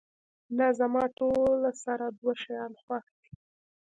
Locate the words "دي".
3.19-3.29